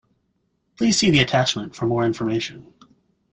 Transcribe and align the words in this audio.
Please 0.79 0.97
see 0.97 1.11
the 1.11 1.19
attachment 1.19 1.75
for 1.75 1.85
more 1.85 2.03
information. 2.05 2.73